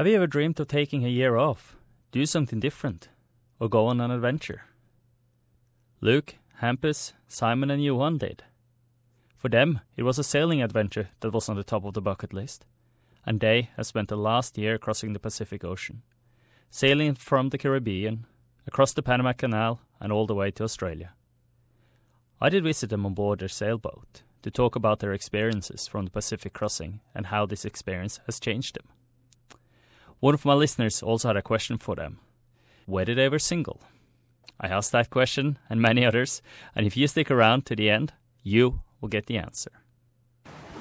[0.00, 1.76] Have you ever dreamed of taking a year off,
[2.10, 3.10] do something different,
[3.58, 4.62] or go on an adventure?
[6.00, 8.42] Luke, Hampus, Simon, and Johan did.
[9.36, 12.32] For them, it was a sailing adventure that was on the top of the bucket
[12.32, 12.64] list,
[13.26, 16.00] and they have spent the last year crossing the Pacific Ocean,
[16.70, 18.24] sailing from the Caribbean,
[18.66, 21.12] across the Panama Canal, and all the way to Australia.
[22.40, 26.10] I did visit them on board their sailboat to talk about their experiences from the
[26.10, 28.86] Pacific crossing and how this experience has changed them.
[30.20, 32.18] One of my listeners also had a question for them.
[32.86, 33.80] Were they ever single?
[34.60, 36.42] I asked that question and many others,
[36.76, 39.70] and if you stick around to the end, you will get the answer.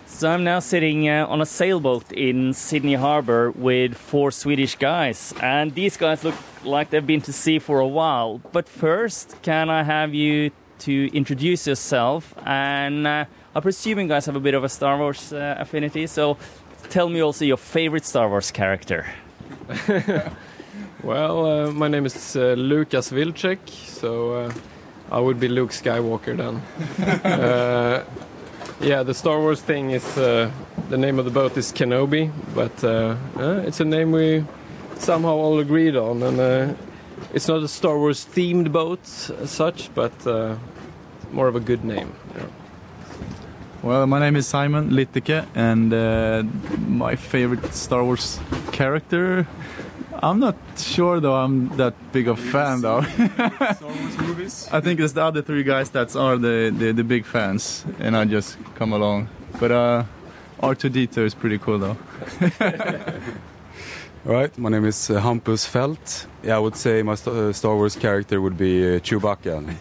[0.06, 5.34] So I'm now sitting uh, on a sailboat in Sydney Harbour with four Swedish guys,
[5.42, 6.36] and these guys look
[6.66, 8.42] like they've been to sea for a while.
[8.52, 12.34] But first, can I have you to introduce yourself?
[12.46, 13.26] And uh,
[13.56, 16.38] I presume you guys have a bit of a Star Wars uh, affinity, so
[16.90, 19.06] tell me also your favorite Star Wars character.
[21.04, 24.54] well, uh, my name is uh, Lukas Vilcek, so uh,
[25.12, 26.62] I would be Luke Skywalker then.
[27.24, 28.04] Uh,
[28.82, 30.50] yeah, the Star Wars thing is uh,
[30.90, 33.16] the name of the boat is Kenobi, but uh,
[33.68, 34.44] it's a name we
[34.98, 36.78] somehow all agreed on, and
[37.34, 39.02] it's not a Star Wars themed boat
[39.42, 40.26] as such, but
[41.32, 42.14] more of a good name.
[42.36, 42.46] Yeah.
[43.82, 46.44] Well, my name is Simon Litteke, and uh,
[46.88, 48.40] my favorite Star Wars
[48.80, 49.46] character.
[50.24, 51.36] I'm not sure though.
[51.44, 53.02] I'm that big of a fan though.
[53.02, 54.70] Star Wars movies.
[54.72, 58.16] I think it's the other three guys that are the, the, the big fans, and
[58.16, 59.28] I just come along.
[59.60, 60.04] But uh,
[60.62, 61.98] R2D2 is pretty cool though.
[64.26, 66.28] All right, my name is uh, Hampus Felt.
[66.44, 69.76] Yeah, I would say my st uh, Star Wars character would be uh, Chewbacca.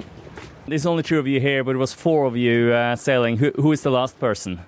[0.68, 3.38] There's only two of you here, but it was four of you uh, sailing.
[3.40, 4.60] Who, who is the last person?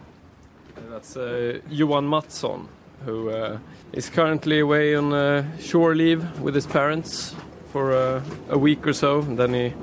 [0.90, 2.68] That's uh, Johan Mattsson,
[3.05, 3.58] who uh,
[3.92, 7.34] is currently away on uh, shore leave with his parents
[7.72, 9.20] for uh, a week or so.
[9.20, 9.75] And then he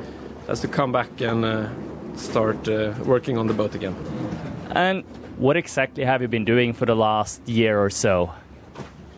[0.48, 1.70] has to come back and uh,
[2.16, 2.68] start
[3.06, 3.96] working on the boat again.
[4.72, 5.04] And
[5.38, 8.32] what exactly have you been doing for the last year or so?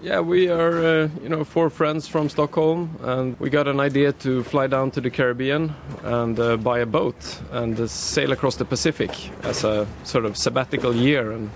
[0.06, 4.12] Yeah, we are, uh, you know, four friends from Stockholm, and we got an idea
[4.13, 5.73] to fly down to the Caribbean
[6.03, 9.09] and uh, buy a boat and uh, sail across the Pacific
[9.44, 11.50] as a sort of sabbatical year and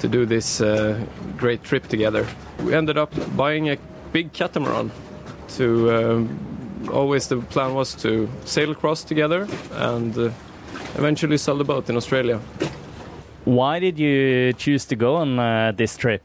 [0.00, 0.98] to do this uh,
[1.36, 2.26] great trip together.
[2.64, 3.78] We ended up buying a
[4.12, 4.90] big catamaran.
[5.56, 10.30] To um, always the plan was to sail across together and uh,
[10.94, 12.40] eventually sell the boat in Australia.
[13.44, 16.22] Why did you choose to go on uh, this trip?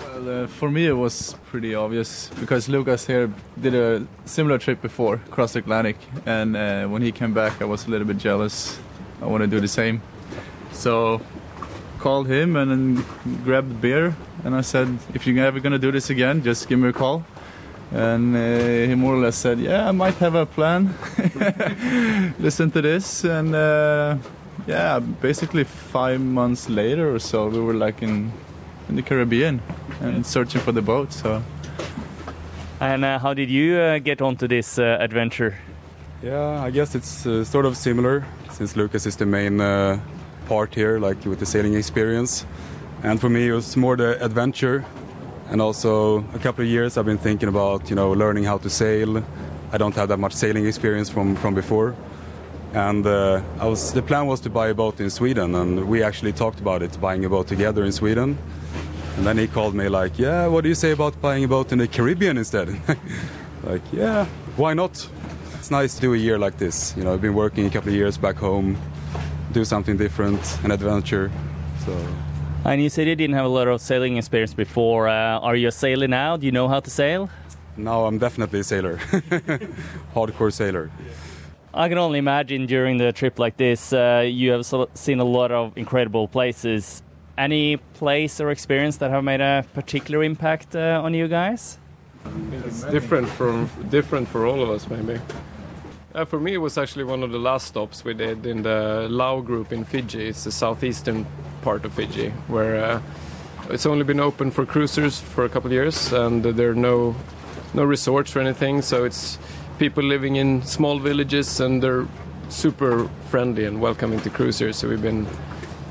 [0.00, 4.82] Well, uh, for me it was pretty obvious because Lucas here did a similar trip
[4.82, 5.96] before, across the Atlantic,
[6.26, 8.78] and uh, when he came back, I was a little bit jealous.
[9.22, 10.02] I want to do the same,
[10.72, 11.20] so
[12.04, 13.04] called him and then
[13.44, 16.88] grabbed beer, and I said, "If you're ever gonna do this again, just give me
[16.88, 17.24] a call."
[17.92, 20.92] And uh, he more or less said, "Yeah, I might have a plan.
[22.46, 24.16] Listen to this." And uh,
[24.66, 28.32] yeah, basically five months later or so, we were like in
[28.88, 29.60] in the Caribbean
[30.00, 31.12] and searching for the boat.
[31.12, 31.42] So.
[32.80, 35.54] And uh, how did you uh, get onto this uh, adventure?
[36.22, 39.98] Yeah, I guess it's uh, sort of similar since Lucas is the main uh,
[40.46, 42.46] part here, like with the sailing experience.
[43.02, 44.84] And for me, it was more the adventure.
[45.50, 48.70] And also, a couple of years I've been thinking about, you know, learning how to
[48.70, 49.22] sail.
[49.72, 51.94] I don't have that much sailing experience from, from before.
[52.72, 56.02] And uh, I was, the plan was to buy a boat in Sweden, and we
[56.02, 58.36] actually talked about it, buying a boat together in Sweden.
[59.16, 61.70] And then he called me like, "Yeah, what do you say about buying a boat
[61.70, 62.68] in the Caribbean instead?"
[63.62, 64.26] like, "Yeah,
[64.56, 65.08] why not?"
[65.58, 66.94] It's nice to do a year like this.
[66.96, 68.76] You know, I've been working a couple of years back home,
[69.54, 71.30] do something different, an adventure.
[71.86, 71.96] So.
[72.64, 75.08] And you said you didn't have a lot of sailing experience before.
[75.08, 76.36] Uh, are you a sailor now?
[76.36, 77.30] Do you know how to sail?
[77.76, 78.96] No, I'm definitely a sailor,
[80.14, 80.90] hardcore sailor.
[81.72, 84.64] I can only imagine during the trip like this, uh, you have
[84.94, 87.02] seen a lot of incredible places.
[87.36, 91.78] Any place or experience that have made a particular impact uh, on you guys?
[92.52, 95.20] It's different from different for all of us, maybe.
[96.14, 99.08] Uh, for me, it was actually one of the last stops we did in the
[99.10, 100.28] Lau group in Fiji.
[100.28, 101.26] It's the southeastern
[101.62, 103.02] part of Fiji, where uh,
[103.68, 107.16] it's only been open for cruisers for a couple of years, and there are no
[107.74, 108.80] no resorts or anything.
[108.80, 109.40] So it's
[109.80, 112.06] people living in small villages, and they're
[112.48, 114.76] super friendly and welcoming to cruisers.
[114.76, 115.26] So we've been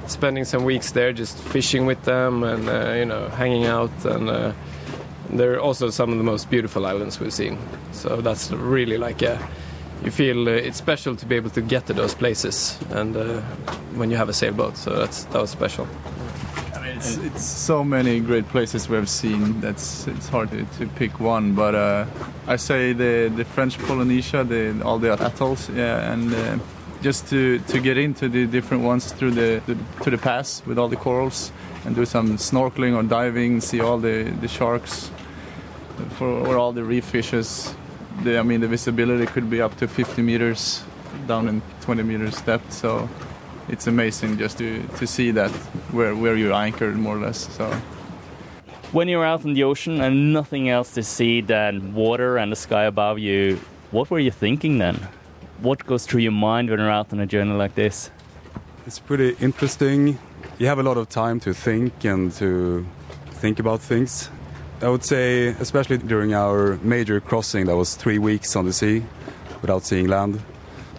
[0.08, 4.30] spending some weeks there just fishing with them and uh, you know hanging out and
[4.30, 4.54] uh,
[5.30, 7.58] they're also some of the most beautiful islands we've seen
[7.94, 9.40] so that's really like a,
[10.04, 13.40] you feel uh, it's special to be able to get to those places and uh,
[13.96, 15.88] when you have a sailboat so that's that was special
[16.76, 19.62] I mean, It's it's so many great places we have seen.
[19.62, 22.06] That's it's hard to, to pick one, but uh,
[22.46, 26.34] I say the the French Polynesia, the all the atolls, yeah, and
[27.04, 30.78] just to to get into the different ones through the, the to the pass with
[30.80, 31.52] all the corals
[31.86, 35.12] and do some snorkeling or diving, see all the the sharks
[36.18, 37.76] for or all the reef fishes.
[38.22, 40.84] The, I mean, the visibility could be up to 50 meters
[41.28, 42.72] down in 20 meters depth.
[42.72, 43.10] So
[43.70, 45.52] it's amazing just to, to see that
[45.92, 47.54] where, where you're anchored more or less.
[47.56, 47.72] So
[48.92, 52.56] When you're out in the ocean and nothing else to see than water and the
[52.56, 53.60] sky above you,
[53.92, 54.96] what were you thinking then?
[55.60, 58.12] What goes through your mind when you're out on a journey like this?
[58.86, 60.20] It's pretty interesting.
[60.60, 62.86] You have a lot of time to think and to
[63.32, 64.30] think about things.
[64.84, 69.02] I would say, especially during our major crossing, that was three weeks on the sea
[69.62, 70.42] without seeing land.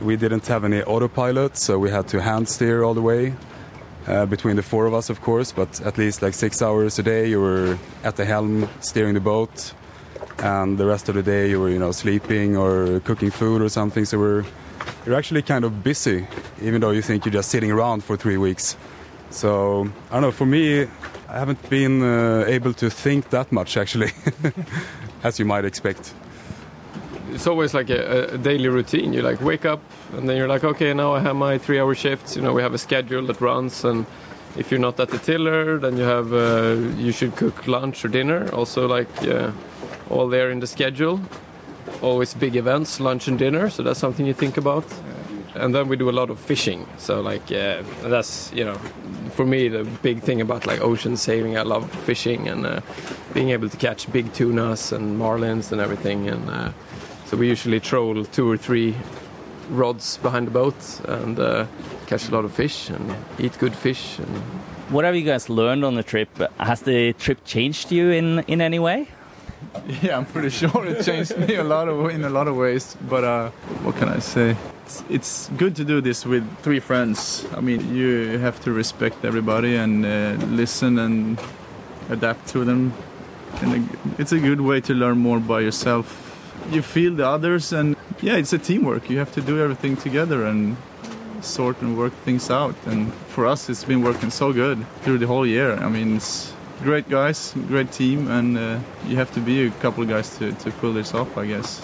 [0.00, 3.34] We didn't have any autopilot, so we had to hand steer all the way.
[4.06, 7.02] Uh, between the four of us, of course, but at least like six hours a
[7.02, 9.74] day, you were at the helm steering the boat,
[10.38, 13.68] and the rest of the day you were, you know, sleeping or cooking food or
[13.68, 14.06] something.
[14.06, 14.44] So we're
[15.04, 16.26] you're actually kind of busy,
[16.62, 18.78] even though you think you're just sitting around for three weeks.
[19.28, 20.30] So I don't know.
[20.30, 20.86] For me,
[21.34, 24.12] I haven't been uh, able to think that much actually,
[25.24, 26.14] as you might expect.
[27.32, 29.12] It's always like a, a daily routine.
[29.12, 29.80] You like wake up
[30.12, 32.36] and then you're like, okay, now I have my three-hour shifts.
[32.36, 34.06] You know, we have a schedule that runs, and
[34.56, 38.08] if you're not at the tiller, then you have uh, you should cook lunch or
[38.08, 38.48] dinner.
[38.54, 39.50] Also, like uh,
[40.10, 41.20] all there in the schedule.
[42.00, 43.70] Always big events, lunch and dinner.
[43.70, 44.84] So that's something you think about.
[45.54, 46.86] And then we do a lot of fishing.
[46.98, 48.74] So like uh, that's you know,
[49.34, 51.56] for me the big thing about like ocean sailing.
[51.56, 52.80] I love fishing and uh,
[53.32, 56.28] being able to catch big tunas and marlins and everything.
[56.28, 56.72] And uh,
[57.26, 58.94] so we usually troll two or three
[59.70, 60.74] rods behind the boat
[61.08, 61.66] and uh,
[62.06, 64.18] catch a lot of fish and eat good fish.
[64.18, 64.28] And
[64.90, 66.28] What have you guys learned on the trip?
[66.58, 69.08] Has the trip changed you in, in any way?
[70.02, 72.96] yeah, I'm pretty sure it changed me a lot of in a lot of ways.
[73.08, 73.50] But uh,
[73.82, 74.56] what can I say?
[75.08, 77.46] It's, good to do this with three friends.
[77.56, 81.38] I mean, you have to respect everybody and uh, listen and
[82.10, 82.92] adapt to them.
[83.62, 83.88] And
[84.18, 86.06] it's a good way to learn more by yourself.
[86.70, 89.08] You feel the others, and yeah, it's a teamwork.
[89.08, 90.76] You have to do everything together and
[91.40, 92.74] sort and work things out.
[92.86, 95.74] And for us, it's been working so good through the whole year.
[95.76, 96.52] I mean, it's
[96.82, 100.52] great guys, great team, and uh, you have to be a couple of guys to,
[100.52, 101.80] to pull this off, I guess.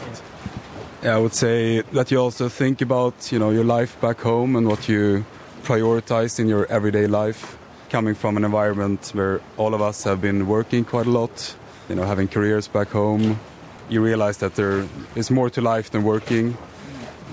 [1.02, 4.54] Yeah, I would say that you also think about you know your life back home
[4.54, 5.24] and what you
[5.62, 7.56] prioritize in your everyday life.
[7.88, 11.56] Coming from an environment where all of us have been working quite a lot,
[11.88, 13.40] you know, having careers back home,
[13.88, 16.54] you realize that there is more to life than working.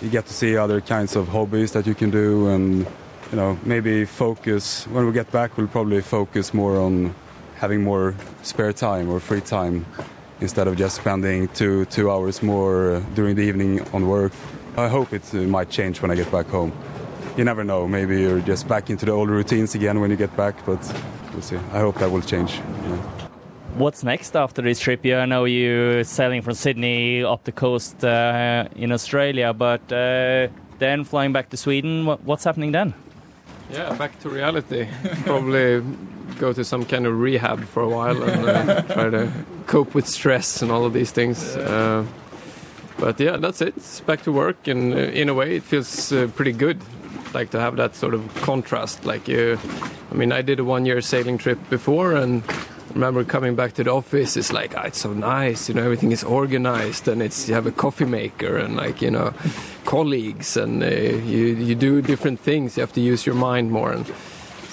[0.01, 2.87] You get to see other kinds of hobbies that you can do, and
[3.31, 4.87] you know, maybe focus.
[4.87, 7.13] When we get back, we'll probably focus more on
[7.55, 9.85] having more spare time or free time
[10.41, 14.33] instead of just spending two two hours more during the evening on work.
[14.77, 16.71] I hope it uh, might change when I get back home.
[17.35, 17.87] You never know.
[17.87, 20.79] Maybe you're just back into the old routines again when you get back, but
[21.33, 21.57] we'll see.
[21.73, 22.51] I hope that will change.
[22.55, 22.97] Yeah.
[23.75, 25.05] What's next after this trip?
[25.05, 30.47] Yeah, I know you're sailing from Sydney up the coast uh, in Australia, but uh,
[30.79, 32.05] then flying back to Sweden.
[32.05, 32.93] What's happening then?
[33.71, 34.87] yeah, back to reality.
[35.23, 35.81] Probably
[36.39, 39.31] go to some kind of rehab for a while and uh, try to
[39.65, 41.55] cope with stress and all of these things.
[41.55, 42.05] Uh,
[42.99, 43.77] but yeah, that's it.
[43.77, 46.81] It's back to work, and uh, in a way, it feels uh, pretty good.
[47.33, 49.05] Like to have that sort of contrast.
[49.05, 49.57] Like, uh,
[50.11, 52.41] I mean, I did a one-year sailing trip before, and
[52.93, 54.35] remember coming back to the office.
[54.35, 57.67] It's like, ah, it's so nice, you know, everything is organized, and it's you have
[57.67, 59.33] a coffee maker, and like you know,
[59.85, 62.77] colleagues, and uh, you you do different things.
[62.77, 64.11] You have to use your mind more, and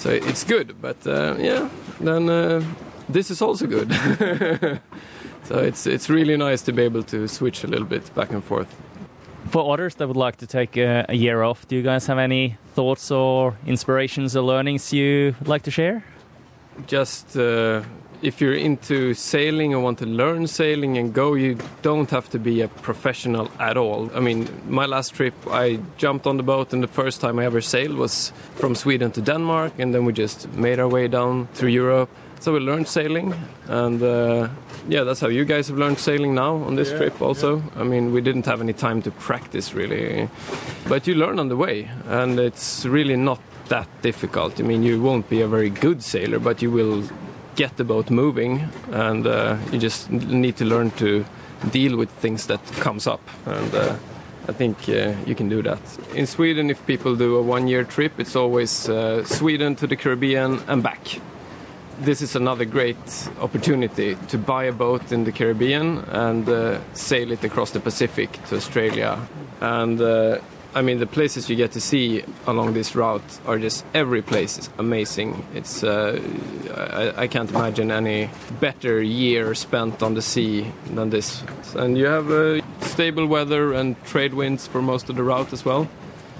[0.05, 0.75] so it's good.
[0.83, 1.69] But uh, yeah,
[1.99, 2.63] then uh,
[3.09, 3.91] this is also good.
[5.45, 8.45] so it's it's really nice to be able to switch a little bit back and
[8.45, 8.69] forth.
[9.49, 12.19] For others that would like to take a, a year off, do you guys have
[12.19, 16.05] any thoughts or inspirations or learnings you like to share?
[16.87, 17.83] Just uh,
[18.25, 22.39] if you're into sailing and want to learn sailing and go, you don't have to
[22.39, 24.11] be a professional at all.
[24.15, 27.45] I mean, my last trip, I jumped on the boat, and the first time I
[27.45, 31.49] ever sailed was from Sweden to Denmark, and then we just made our way down
[31.55, 32.09] through Europe.
[32.41, 33.35] So we learned sailing,
[33.69, 34.49] and uh,
[34.89, 37.23] yeah, that's how you guys have learned sailing now on this trip.
[37.23, 40.29] Also, I mean, we didn't have any time to practice really,
[40.89, 44.61] but you learn on the way, and it's really not that difficult.
[44.61, 47.05] I mean, you won't be a very good sailor, but you will
[47.57, 51.25] get the boat moving, and uh, you just need to learn to
[51.71, 53.75] deal with things that comes up, and.
[53.75, 53.97] Uh,
[54.47, 55.81] I think uh, you can do that.
[56.15, 60.61] In Sweden, if people do a one-year trip, it's always uh, Sweden to the Caribbean
[60.69, 61.19] and back.
[62.01, 62.97] this is another great
[63.41, 68.33] opportunity to buy a boat in the Caribbean and uh, sail it across the Pacific
[68.49, 69.19] to Australia.
[69.61, 70.01] And
[70.77, 74.59] I mean, the places you get to see along this route are just every place
[74.59, 75.47] is amazing.
[75.55, 76.21] It's uh,
[76.75, 78.29] I, I, can't imagine any
[78.61, 81.45] better year spent on the sea than this.
[81.77, 85.65] And you have uh, stable weather and trade winds for most of the route as
[85.65, 85.89] well.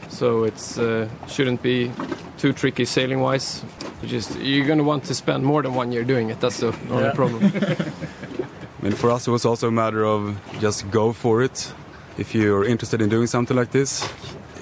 [0.09, 1.93] So it uh, shouldn't be
[2.37, 3.65] too tricky sailing wise.
[4.03, 6.41] You just you're going to want to spend more than one year doing it.
[6.41, 7.13] That's the only yeah.
[7.13, 7.45] problem.
[7.55, 11.73] I mean, for us, it was also a matter of just go for it
[12.19, 14.09] if you're interested in doing something like this,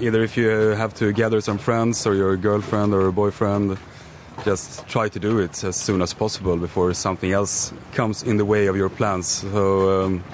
[0.00, 3.78] either if you have to gather some friends or your girlfriend or a boyfriend,
[4.44, 8.44] just try to do it as soon as possible before something else comes in the
[8.44, 9.26] way of your plans.
[9.28, 10.24] So, um,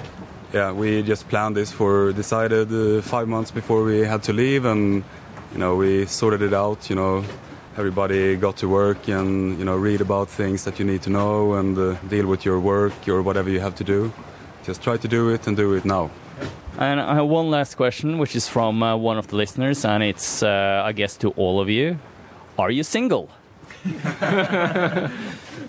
[0.53, 4.65] yeah, we just planned this for decided uh, five months before we had to leave,
[4.65, 5.03] and
[5.51, 6.89] you know we sorted it out.
[6.89, 7.23] You know,
[7.77, 11.53] everybody got to work and you know read about things that you need to know
[11.53, 14.11] and uh, deal with your work or whatever you have to do.
[14.63, 16.09] Just try to do it and do it now.
[16.79, 20.01] And I have one last question, which is from uh, one of the listeners, and
[20.01, 21.99] it's, uh, I guess, to all of you.
[22.57, 23.29] Are you single?